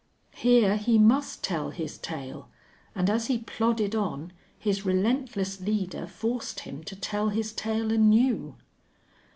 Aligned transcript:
Here 0.33 0.77
he 0.77 0.97
must 0.97 1.43
tell 1.43 1.69
his 1.69 1.99
tale, 1.99 2.49
and 2.95 3.07
as 3.07 3.27
he 3.27 3.37
plodded 3.37 3.93
on 3.93 4.33
his 4.57 4.83
relentless 4.83 5.61
leader 5.61 6.07
forced 6.07 6.61
him 6.61 6.83
to 6.85 6.95
tell 6.95 7.29
his 7.29 7.53
tale 7.53 7.91
anew. 7.91 8.55